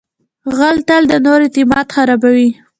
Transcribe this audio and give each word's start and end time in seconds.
غل 0.57 0.77
تل 0.87 1.03
د 1.11 1.13
نورو 1.25 1.45
اعتماد 1.47 1.87
خرابوي 1.95 2.49